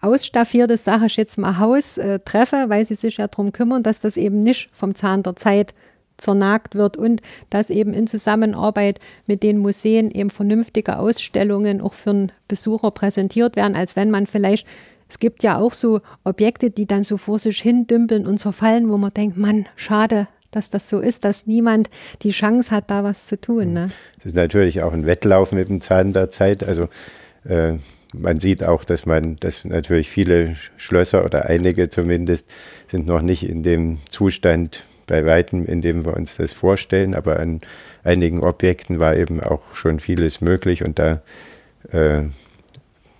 [0.00, 4.00] ausstaffiertes, sage ich jetzt mal, Haus äh, treffe, weil sie sich ja darum kümmern, dass
[4.00, 5.74] das eben nicht vom Zahn der Zeit
[6.18, 12.10] zernagt wird und dass eben in Zusammenarbeit mit den Museen eben vernünftige Ausstellungen auch für
[12.10, 14.66] einen Besucher präsentiert werden, als wenn man vielleicht,
[15.08, 18.90] es gibt ja auch so Objekte, die dann so vor sich hin dümpeln und zerfallen,
[18.90, 21.88] wo man denkt, Mann, schade, dass das so ist, dass niemand
[22.22, 23.72] die Chance hat, da was zu tun.
[23.72, 23.90] Ne?
[24.18, 26.64] Es ist natürlich auch ein Wettlauf mit dem Zahn der Zeit.
[26.64, 26.88] Also
[27.44, 27.76] äh,
[28.14, 32.50] man sieht auch, dass man, dass natürlich viele Schlösser oder einige zumindest
[32.86, 37.40] sind noch nicht in dem Zustand bei weitem, in dem wir uns das vorstellen, aber
[37.40, 37.60] an
[38.04, 41.22] einigen Objekten war eben auch schon vieles möglich und da
[41.90, 42.24] äh,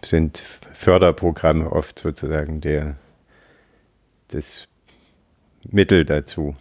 [0.05, 2.96] sind Förderprogramme oft sozusagen der,
[4.29, 4.68] das
[5.68, 6.55] Mittel dazu.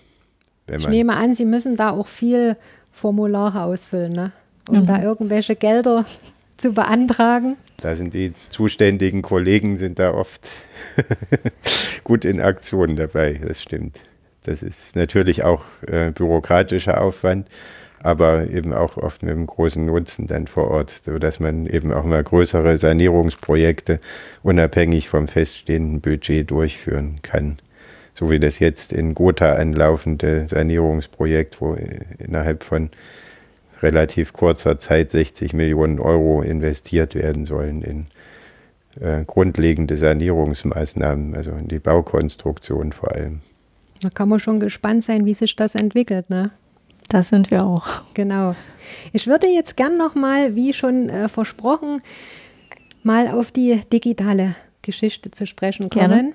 [0.72, 2.58] ich nehme an, Sie müssen da auch viel
[2.92, 4.32] Formulare ausfüllen, ne?
[4.70, 4.86] um mhm.
[4.88, 6.06] da irgendwelche Gelder
[6.58, 7.58] zu beantragen.
[7.82, 10.48] Da sind die zuständigen Kollegen sind da oft
[12.04, 14.00] gut in Aktion dabei, das stimmt.
[14.44, 17.48] Das ist natürlich auch äh, bürokratischer Aufwand,
[18.02, 22.06] aber eben auch oft mit einem großen Nutzen dann vor Ort, sodass man eben auch
[22.06, 24.00] mal größere Sanierungsprojekte
[24.44, 27.58] unabhängig vom feststehenden Budget durchführen kann.
[28.14, 31.76] So wie das jetzt in Gotha anlaufende Sanierungsprojekt, wo
[32.18, 32.90] innerhalb von
[33.82, 38.06] relativ kurzer Zeit 60 Millionen Euro investiert werden sollen in
[39.00, 43.42] äh, grundlegende Sanierungsmaßnahmen, also in die Baukonstruktion vor allem.
[44.02, 46.52] Da kann man schon gespannt sein, wie sich das entwickelt, ne?
[47.10, 47.88] Das sind wir auch.
[48.14, 48.56] Genau.
[49.14, 52.02] Ich würde jetzt gern nochmal, wie schon äh, versprochen,
[53.04, 56.10] mal auf die digitale Geschichte zu sprechen kommen.
[56.10, 56.34] Gerne.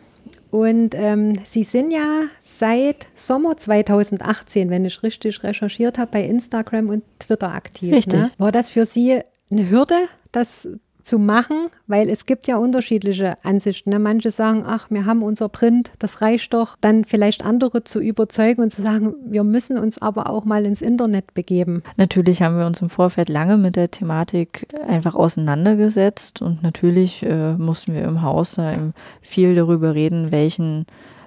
[0.53, 6.91] Und ähm, Sie sind ja seit Sommer 2018, wenn ich richtig recherchiert habe, bei Instagram
[6.91, 7.91] und Twitter aktiv.
[7.91, 8.21] Richtig.
[8.21, 8.31] Ne?
[8.37, 9.95] War das für Sie eine Hürde,
[10.31, 10.69] das
[11.03, 13.91] zu machen, weil es gibt ja unterschiedliche Ansichten.
[13.91, 13.99] Ne?
[13.99, 16.77] Manche sagen, ach, wir haben unser Print, das reicht doch.
[16.81, 20.83] Dann vielleicht andere zu überzeugen und zu sagen, wir müssen uns aber auch mal ins
[20.83, 21.83] Internet begeben.
[21.97, 27.55] Natürlich haben wir uns im Vorfeld lange mit der Thematik einfach auseinandergesetzt und natürlich äh,
[27.55, 28.73] mussten wir im Haus da
[29.21, 30.87] viel darüber reden, welchen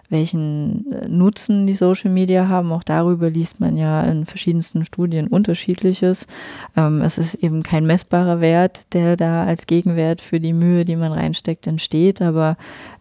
[0.09, 2.71] welchen äh, Nutzen die Social Media haben.
[2.71, 6.27] Auch darüber liest man ja in verschiedensten Studien unterschiedliches.
[6.75, 10.95] Ähm, es ist eben kein messbarer Wert, der da als Gegenwert für die Mühe, die
[10.95, 12.21] man reinsteckt, entsteht.
[12.21, 12.57] Aber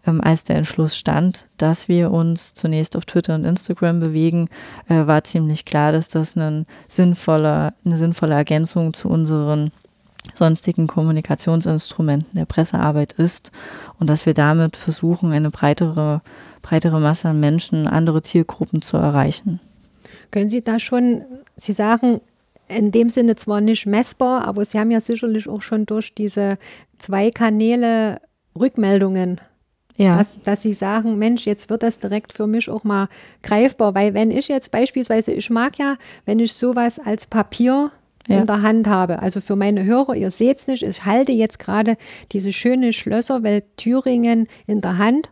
[0.07, 4.49] ähm, als der Entschluss stand, dass wir uns zunächst auf Twitter und Instagram bewegen,
[4.89, 9.71] äh, war ziemlich klar, dass das ein sinnvoller, eine sinnvolle Ergänzung zu unseren
[10.33, 13.51] sonstigen Kommunikationsinstrumenten der Pressearbeit ist
[13.99, 16.21] und dass wir damit versuchen, eine breitere
[16.65, 19.59] breitere Masse an Menschen, andere Zielgruppen zu erreichen.
[20.31, 21.23] Können Sie da schon,
[21.55, 22.21] Sie sagen,
[22.67, 26.57] in dem Sinne zwar nicht messbar, aber Sie haben ja sicherlich auch schon durch diese
[26.97, 28.19] zwei Kanäle
[28.59, 29.39] Rückmeldungen.
[29.97, 30.17] Ja.
[30.17, 33.07] Dass, dass Sie sagen, Mensch, jetzt wird das direkt für mich auch mal
[33.43, 37.91] greifbar, weil wenn ich jetzt beispielsweise, ich mag ja, wenn ich sowas als Papier
[38.27, 38.39] ja.
[38.39, 39.19] in der Hand habe.
[39.19, 41.97] Also für meine Hörer, ihr seht es nicht, ich halte jetzt gerade
[42.31, 45.29] diese schöne Schlösserwelt Thüringen in der Hand.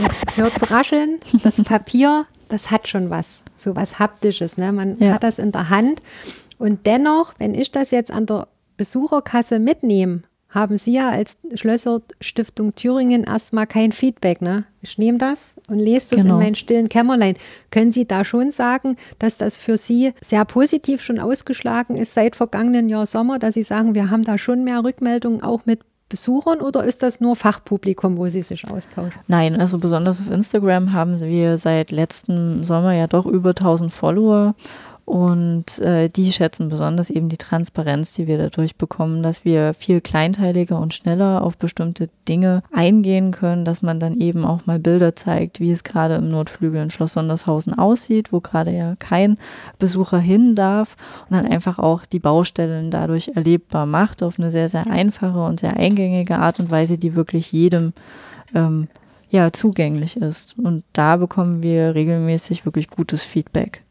[0.00, 1.20] Jetzt hört es rascheln.
[1.42, 4.58] Das Papier, das hat schon was, so was Haptisches.
[4.58, 4.72] Ne?
[4.72, 5.14] Man ja.
[5.14, 6.00] hat das in der Hand.
[6.58, 10.22] Und dennoch, wenn ich das jetzt an der Besucherkasse mitnehme,
[10.54, 14.40] haben Sie ja als Schlösserstiftung Thüringen erstmal kein Feedback.
[14.40, 14.64] Ne?
[14.82, 16.34] Ich nehme das und lese das genau.
[16.34, 17.36] in meinen stillen Kämmerlein.
[17.70, 22.36] Können Sie da schon sagen, dass das für Sie sehr positiv schon ausgeschlagen ist seit
[22.36, 26.60] vergangenen Jahr Sommer, dass Sie sagen, wir haben da schon mehr Rückmeldungen auch mit Besuchern
[26.60, 29.20] oder ist das nur Fachpublikum, wo Sie sich austauschen?
[29.26, 34.54] Nein, also besonders auf Instagram haben wir seit letztem Sommer ja doch über 1000 Follower
[35.04, 40.00] und äh, die schätzen besonders eben die Transparenz, die wir dadurch bekommen, dass wir viel
[40.00, 45.14] kleinteiliger und schneller auf bestimmte Dinge eingehen können, dass man dann eben auch mal Bilder
[45.14, 49.36] zeigt, wie es gerade im Nordflügel in Schloss Sondershausen aussieht, wo gerade ja kein
[49.78, 50.96] Besucher hin darf
[51.28, 55.60] und dann einfach auch die Baustellen dadurch erlebbar macht auf eine sehr, sehr einfache und
[55.60, 57.92] sehr eingängige Art und Weise, die wirklich jedem
[58.54, 58.88] ähm,
[59.28, 60.58] ja, zugänglich ist.
[60.58, 63.83] Und da bekommen wir regelmäßig wirklich gutes Feedback.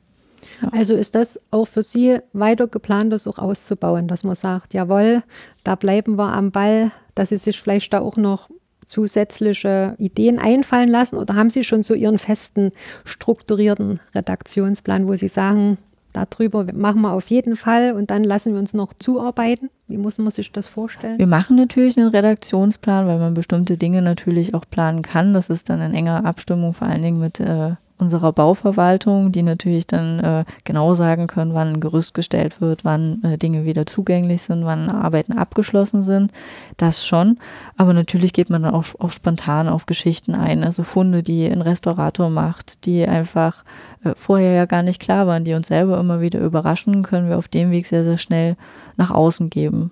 [0.71, 5.23] Also ist das auch für Sie weiter geplant, das auch auszubauen, dass man sagt, jawohl,
[5.63, 8.49] da bleiben wir am Ball, dass Sie sich vielleicht da auch noch
[8.85, 12.71] zusätzliche Ideen einfallen lassen oder haben Sie schon so Ihren festen,
[13.05, 15.77] strukturierten Redaktionsplan, wo Sie sagen,
[16.13, 19.69] darüber machen wir auf jeden Fall und dann lassen wir uns noch zuarbeiten?
[19.87, 21.17] Wie muss man sich das vorstellen?
[21.17, 25.33] Wir machen natürlich einen Redaktionsplan, weil man bestimmte Dinge natürlich auch planen kann.
[25.33, 29.87] Das ist dann in enger Abstimmung vor allen Dingen mit äh, unserer Bauverwaltung, die natürlich
[29.87, 34.41] dann äh, genau sagen können, wann ein Gerüst gestellt wird, wann äh, Dinge wieder zugänglich
[34.41, 36.31] sind, wann Arbeiten abgeschlossen sind.
[36.77, 37.37] Das schon.
[37.77, 40.63] Aber natürlich geht man dann auch, auch spontan auf Geschichten ein.
[40.63, 43.63] Also Funde, die ein Restaurator macht, die einfach
[44.03, 47.37] äh, vorher ja gar nicht klar waren, die uns selber immer wieder überraschen, können wir
[47.37, 48.57] auf dem Weg sehr, sehr schnell
[48.97, 49.91] nach außen geben.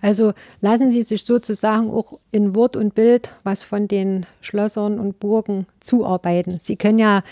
[0.00, 5.20] Also lassen Sie sich sozusagen auch in Wort und Bild was von den Schlössern und
[5.20, 6.58] Burgen zuarbeiten.
[6.60, 7.22] Sie können ja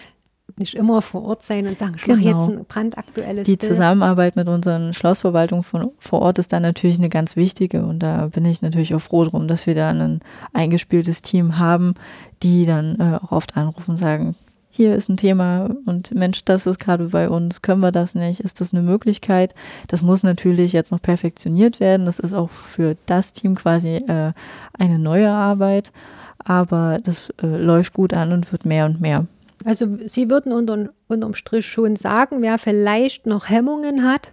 [0.57, 2.17] nicht immer vor Ort sein und sagen, ich genau.
[2.17, 3.63] mache jetzt ein brandaktuelles Die Bild.
[3.63, 8.27] Zusammenarbeit mit unseren Schlossverwaltungen von, vor Ort ist dann natürlich eine ganz wichtige und da
[8.27, 10.21] bin ich natürlich auch froh drum, dass wir da ein
[10.53, 11.95] eingespieltes Team haben,
[12.43, 14.35] die dann äh, auch oft anrufen und sagen,
[14.75, 18.41] hier ist ein Thema und Mensch, das ist gerade bei uns, können wir das nicht,
[18.41, 19.55] ist das eine Möglichkeit?
[19.89, 22.07] Das muss natürlich jetzt noch perfektioniert werden.
[22.07, 24.33] Das ist auch für das Team quasi äh,
[24.79, 25.93] eine neue Arbeit,
[26.39, 29.27] aber das äh, läuft gut an und wird mehr und mehr.
[29.67, 34.31] Also Sie würden unter, unterm Strich schon sagen, wer vielleicht noch Hemmungen hat,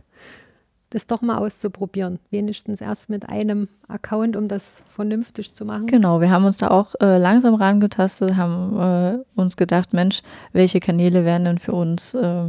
[0.89, 2.19] das doch mal auszuprobieren.
[2.31, 5.87] Wenigstens erst mit einem Account, um das vernünftig zu machen.
[5.87, 10.21] Genau, wir haben uns da auch äh, langsam rangetastet, haben äh, uns gedacht, Mensch,
[10.51, 12.45] welche Kanäle wären denn für uns äh,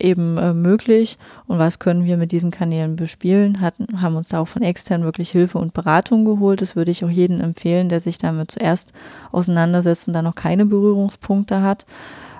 [0.00, 4.40] eben äh, möglich und was können wir mit diesen Kanälen bespielen, hatten, haben uns da
[4.40, 6.60] auch von extern wirklich Hilfe und Beratung geholt.
[6.62, 8.92] Das würde ich auch jedem empfehlen, der sich damit zuerst
[9.32, 11.86] auseinandersetzt und da noch keine Berührungspunkte hat.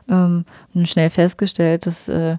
[0.08, 2.36] Ähm, und schnell festgestellt, dass äh,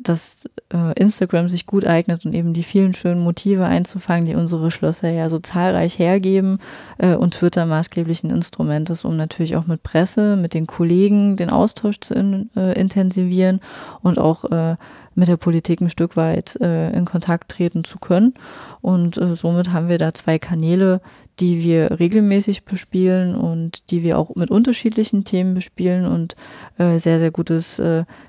[0.00, 4.70] dass äh, Instagram sich gut eignet und eben die vielen schönen Motive einzufangen, die unsere
[4.70, 6.58] Schlösser ja so zahlreich hergeben
[6.98, 11.36] äh, und Twitter maßgeblich ein Instrument ist, um natürlich auch mit Presse, mit den Kollegen
[11.36, 13.60] den Austausch zu in, äh, intensivieren
[14.02, 14.76] und auch äh,
[15.14, 18.34] mit der Politik ein Stück weit äh, in Kontakt treten zu können.
[18.80, 21.02] Und äh, somit haben wir da zwei Kanäle,
[21.38, 26.36] die wir regelmäßig bespielen und die wir auch mit unterschiedlichen Themen bespielen und
[26.76, 27.80] sehr, sehr gutes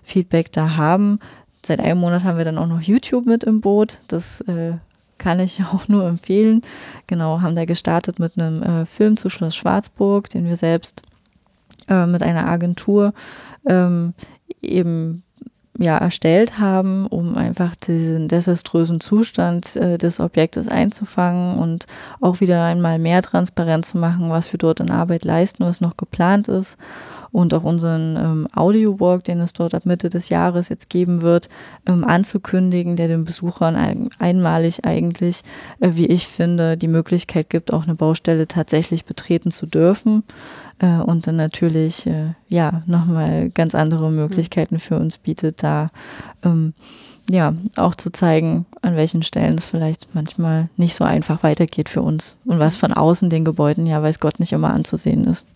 [0.04, 1.20] Feedback da haben
[1.66, 4.00] seit einem Monat haben wir dann auch noch YouTube mit im Boot.
[4.08, 4.74] Das äh,
[5.18, 6.62] kann ich auch nur empfehlen.
[7.08, 11.04] Genau, haben da gestartet mit einem äh, Film zu Schloss Schwarzburg, den wir selbst
[11.88, 13.14] äh, mit einer Agentur
[13.66, 14.14] ähm,
[14.62, 15.24] eben
[15.80, 21.88] ja, erstellt haben, um einfach diesen desaströsen Zustand äh, des Objektes einzufangen und
[22.22, 25.98] auch wieder einmal mehr transparent zu machen, was wir dort in Arbeit leisten, was noch
[25.98, 26.78] geplant ist
[27.34, 31.50] und auch unseren ähm, Audio-Walk, den es dort ab Mitte des Jahres jetzt geben wird,
[31.86, 35.42] ähm, anzukündigen, der den Besuchern ein, einmalig eigentlich,
[35.80, 40.24] äh, wie ich finde, die Möglichkeit gibt, auch eine Baustelle tatsächlich betreten zu dürfen.
[40.78, 45.90] Äh, und dann natürlich äh, ja nochmal ganz andere Möglichkeiten für uns bietet, da
[46.44, 46.74] ähm,
[47.28, 52.04] ja auch zu zeigen, an welchen Stellen es vielleicht manchmal nicht so einfach weitergeht für
[52.04, 55.48] uns und was von außen den Gebäuden ja weiß Gott nicht immer anzusehen ist.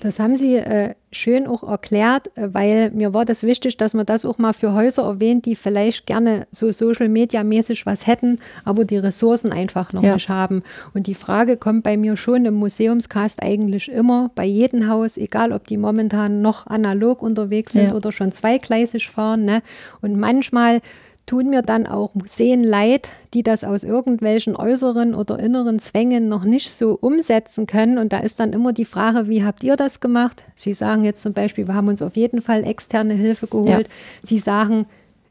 [0.00, 4.06] Das haben Sie äh, schön auch erklärt, äh, weil mir war das wichtig, dass man
[4.06, 8.38] das auch mal für Häuser erwähnt, die vielleicht gerne so Social Media mäßig was hätten,
[8.64, 10.14] aber die Ressourcen einfach noch ja.
[10.14, 10.62] nicht haben.
[10.94, 15.52] Und die Frage kommt bei mir schon im Museumscast eigentlich immer bei jedem Haus, egal
[15.52, 17.94] ob die momentan noch analog unterwegs sind ja.
[17.94, 19.44] oder schon zweigleisig fahren.
[19.44, 19.62] Ne?
[20.00, 20.80] Und manchmal
[21.30, 26.42] tun mir dann auch Museen leid, die das aus irgendwelchen äußeren oder inneren Zwängen noch
[26.42, 27.98] nicht so umsetzen können.
[27.98, 30.42] Und da ist dann immer die Frage, wie habt ihr das gemacht?
[30.56, 33.86] Sie sagen jetzt zum Beispiel, wir haben uns auf jeden Fall externe Hilfe geholt.
[33.86, 33.94] Ja.
[34.24, 34.86] Sie sagen,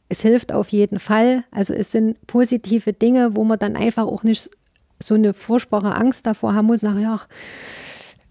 [0.07, 1.43] es hilft auf jeden Fall.
[1.51, 4.49] Also es sind positive Dinge, wo man dann einfach auch nicht
[5.03, 7.27] so eine furchtbare Angst davor haben muss, sagen, ach,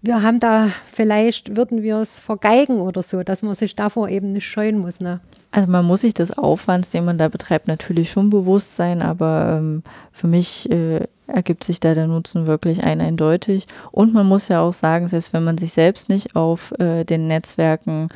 [0.01, 4.31] wir haben da, vielleicht würden wir es vergeigen oder so, dass man sich davor eben
[4.31, 5.01] nicht scheuen muss.
[5.01, 5.19] Ne?
[5.51, 9.57] Also man muss sich des Aufwands, den man da betreibt, natürlich schon bewusst sein, aber
[9.57, 13.65] ähm, für mich äh, ergibt sich da der Nutzen wirklich ein eindeutig.
[13.91, 17.27] Und man muss ja auch sagen, selbst wenn man sich selbst nicht auf äh, den
[17.27, 18.09] Netzwerken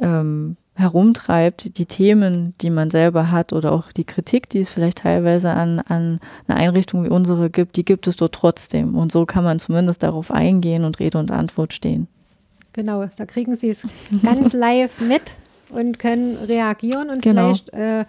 [0.00, 4.98] ähm, herumtreibt, die Themen, die man selber hat oder auch die Kritik, die es vielleicht
[4.98, 8.94] teilweise an, an eine Einrichtung wie unsere gibt, die gibt es dort trotzdem.
[8.94, 12.08] Und so kann man zumindest darauf eingehen und Rede und Antwort stehen.
[12.74, 13.86] Genau, da kriegen Sie es
[14.22, 15.22] ganz live mit
[15.70, 17.54] und können reagieren und genau.
[17.54, 18.04] vielleicht äh,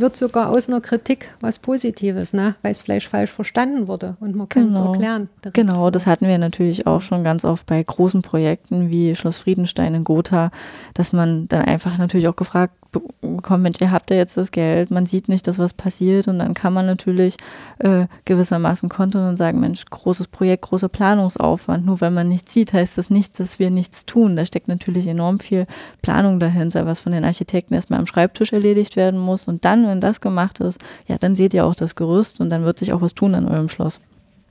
[0.00, 2.54] wird sogar aus einer Kritik was Positives, ne?
[2.62, 4.80] weil es vielleicht falsch verstanden wurde und man kann genau.
[4.80, 5.28] es erklären.
[5.52, 9.94] Genau, das hatten wir natürlich auch schon ganz oft bei großen Projekten wie Schloss Friedenstein
[9.94, 10.50] in Gotha,
[10.94, 14.90] dass man dann einfach natürlich auch gefragt bekommt, Mensch, ihr habt ja jetzt das Geld,
[14.90, 17.36] man sieht nicht, dass was passiert und dann kann man natürlich
[17.78, 21.86] äh, gewissermaßen kontern und sagen, Mensch, großes Projekt, großer Planungsaufwand.
[21.86, 24.36] Nur wenn man nichts sieht, heißt das nicht, dass wir nichts tun.
[24.36, 25.66] Da steckt natürlich enorm viel
[26.02, 30.00] Planung dahinter, was von den Architekten erstmal am Schreibtisch erledigt werden muss und dann, wenn
[30.00, 33.00] das gemacht ist, ja, dann seht ihr auch das Gerüst und dann wird sich auch
[33.00, 34.00] was tun an eurem Schloss.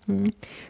[0.09, 0.25] Hm.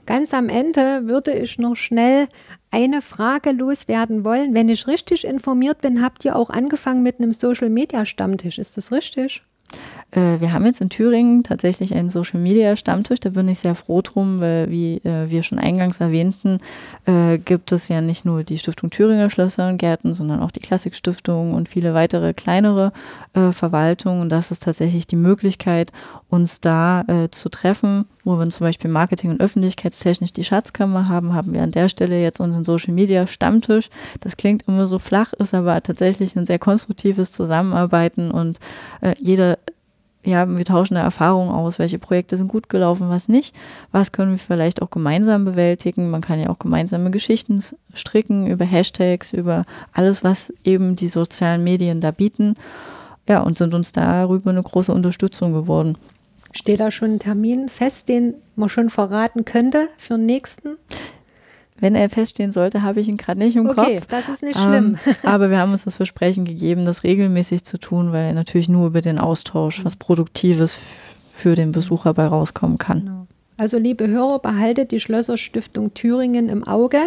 [0.06, 2.28] Ganz am Ende würde ich noch schnell
[2.72, 4.54] eine Frage loswerden wollen.
[4.54, 8.60] Wenn ich richtig informiert bin, habt ihr auch angefangen mit einem Social Media Stammtisch.
[8.60, 9.42] Ist das richtig?
[10.12, 13.20] Äh, wir haben jetzt in Thüringen tatsächlich einen Social Media Stammtisch.
[13.20, 16.60] Da bin ich sehr froh drum, weil, wie äh, wir schon eingangs erwähnten,
[17.06, 20.60] äh, gibt es ja nicht nur die Stiftung Thüringer Schlösser und Gärten, sondern auch die
[20.60, 22.92] Klassikstiftung und viele weitere kleinere
[23.34, 24.22] Verwaltungen.
[24.22, 25.92] Und das ist tatsächlich die Möglichkeit,
[26.30, 31.54] uns da zu treffen, wo wir zum Beispiel Marketing- und Öffentlichkeitstechnisch die Schatzkammer haben, haben
[31.54, 33.90] wir an der Stelle jetzt unseren Social Media Stammtisch.
[34.20, 38.60] Das klingt immer so flach, ist aber tatsächlich ein sehr konstruktives Zusammenarbeiten und
[39.02, 39.58] äh, jeder
[40.24, 43.56] ja, wir tauschen da Erfahrungen aus, welche Projekte sind gut gelaufen, was nicht,
[43.92, 46.10] was können wir vielleicht auch gemeinsam bewältigen.
[46.12, 47.64] Man kann ja auch gemeinsame Geschichten
[47.94, 52.56] stricken über Hashtags, über alles, was eben die sozialen Medien da bieten.
[53.30, 55.98] Ja, und sind uns darüber eine große Unterstützung geworden.
[56.54, 60.78] Steht da schon ein Termin fest, den man schon verraten könnte für den nächsten?
[61.80, 63.88] Wenn er feststehen sollte, habe ich ihn gerade nicht im okay, Kopf.
[63.88, 64.98] Okay, das ist nicht schlimm.
[65.06, 68.88] Ähm, aber wir haben uns das Versprechen gegeben, das regelmäßig zu tun, weil natürlich nur
[68.88, 70.78] über den Austausch was Produktives
[71.34, 73.00] für den Besucher bei rauskommen kann.
[73.00, 73.28] Genau.
[73.60, 77.00] Also liebe Hörer, behaltet die Schlösserstiftung Thüringen im Auge.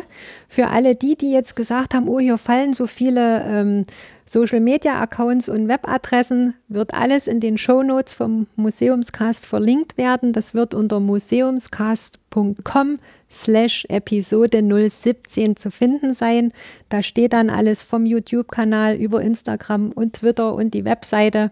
[0.49, 3.87] Für alle die, die jetzt gesagt haben, oh, hier fallen so viele ähm,
[4.27, 10.33] Social-Media-Accounts und Webadressen, wird alles in den Shownotes vom Museumscast verlinkt werden.
[10.33, 12.99] Das wird unter museumscast.com
[13.31, 16.53] slash Episode 017 zu finden sein.
[16.89, 21.51] Da steht dann alles vom YouTube-Kanal über Instagram und Twitter und die Webseite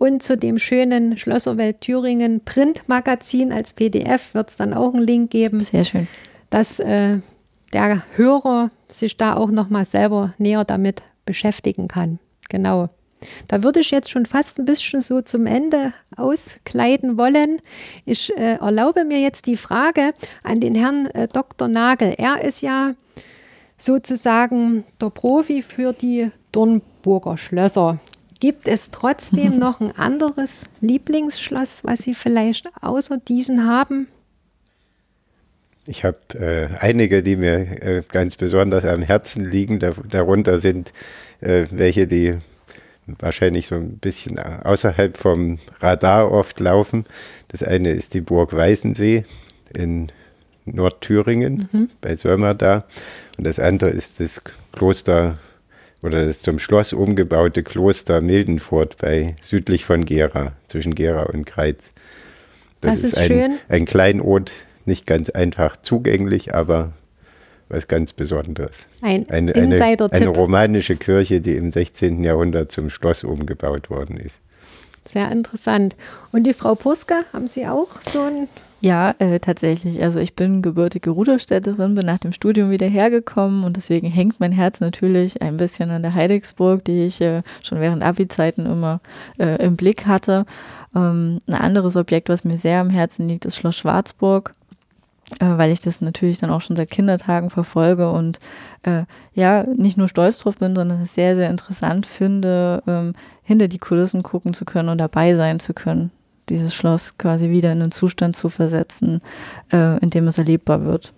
[0.00, 5.30] und zu dem schönen Schlösserwelt Thüringen Printmagazin als PDF wird es dann auch einen Link
[5.30, 5.60] geben.
[5.60, 6.08] Sehr schön.
[6.48, 7.18] Dass äh,
[7.74, 12.18] der Hörer sich da auch nochmal selber näher damit beschäftigen kann.
[12.48, 12.88] Genau.
[13.46, 17.60] Da würde ich jetzt schon fast ein bisschen so zum Ende auskleiden wollen.
[18.04, 20.12] Ich äh, erlaube mir jetzt die Frage
[20.42, 21.68] an den Herrn äh, Dr.
[21.68, 22.14] Nagel.
[22.18, 22.94] Er ist ja
[23.78, 28.00] sozusagen der Profi für die Dornburger Schlösser.
[28.40, 34.08] Gibt es trotzdem noch ein anderes Lieblingsschloss, was Sie vielleicht außer diesen haben?
[35.86, 39.78] Ich habe äh, einige, die mir äh, ganz besonders am Herzen liegen.
[39.78, 40.92] Da, darunter sind
[41.40, 42.36] äh, welche, die
[43.06, 47.06] wahrscheinlich so ein bisschen außerhalb vom Radar oft laufen.
[47.48, 49.24] Das eine ist die Burg Weißensee
[49.74, 50.12] in
[50.64, 51.88] Nordthüringen mhm.
[52.00, 52.84] bei Sömer da.
[53.38, 55.38] Und das andere ist das Kloster
[56.02, 61.92] oder das zum Schloss umgebaute Kloster Mildenfurt bei südlich von Gera, zwischen Gera und Kreiz.
[62.80, 63.58] Das, das ist, ist ein, schön.
[63.68, 64.52] ein Kleinod,
[64.90, 66.92] nicht ganz einfach zugänglich, aber
[67.68, 68.88] was ganz Besonderes.
[69.00, 72.24] Ein eine, eine, eine romanische Kirche, die im 16.
[72.24, 74.40] Jahrhundert zum Schloss umgebaut worden ist.
[75.04, 75.96] Sehr interessant.
[76.32, 78.48] Und die Frau Puska, haben Sie auch so ein
[78.82, 80.02] ja, äh, tatsächlich.
[80.02, 84.52] Also ich bin gebürtige Ruderstädterin, bin nach dem Studium wieder hergekommen und deswegen hängt mein
[84.52, 89.00] Herz natürlich ein bisschen an der Heidigsburg, die ich äh, schon während Abi-Zeiten immer
[89.38, 90.46] äh, im Blick hatte.
[90.96, 94.54] Ähm, ein anderes Objekt, was mir sehr am Herzen liegt, ist Schloss Schwarzburg
[95.38, 98.38] weil ich das natürlich dann auch schon seit Kindertagen verfolge und
[98.82, 99.04] äh,
[99.34, 103.78] ja, nicht nur stolz drauf bin, sondern es sehr, sehr interessant finde, ähm, hinter die
[103.78, 106.10] Kulissen gucken zu können und dabei sein zu können
[106.50, 109.22] dieses Schloss quasi wieder in einen Zustand zu versetzen,
[109.72, 111.12] äh, in dem es erlebbar wird.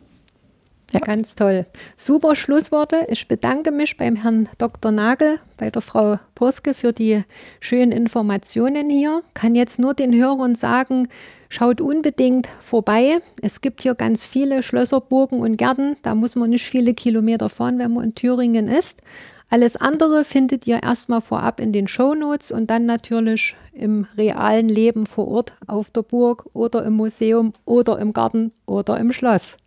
[0.93, 1.01] Ja.
[1.01, 1.65] Ganz toll.
[1.97, 3.07] Super Schlussworte.
[3.09, 4.93] Ich bedanke mich beim Herrn Dr.
[4.93, 7.25] Nagel, bei der Frau Porske für die
[7.61, 9.23] schönen Informationen hier.
[9.33, 11.09] Kann jetzt nur den Hörern sagen,
[11.53, 13.19] schaut unbedingt vorbei.
[13.43, 15.97] Es gibt hier ganz viele Schlösser, Burgen und Gärten.
[16.03, 19.03] Da muss man nicht viele Kilometer fahren, wenn man in Thüringen ist.
[19.51, 25.05] Alles andere findet ihr erstmal vorab in den Shownotes und dann natürlich im realen Leben
[25.05, 29.59] vor Ort auf der Burg oder im Museum oder im Garten oder im Schloss.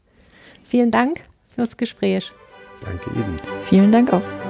[0.63, 1.21] Vielen Dank
[1.53, 2.31] fürs Gespräch.
[2.83, 3.37] Danke Ihnen.
[3.69, 4.44] Vielen Dank auch.